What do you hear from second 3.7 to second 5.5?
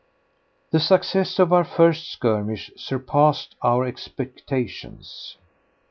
expectations.